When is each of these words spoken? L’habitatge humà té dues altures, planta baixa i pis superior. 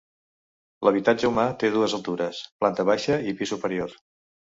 L’habitatge 0.87 1.29
humà 1.29 1.45
té 1.65 1.71
dues 1.77 1.97
altures, 1.99 2.43
planta 2.65 2.91
baixa 2.91 3.23
i 3.33 3.39
pis 3.43 3.57
superior. 3.57 3.99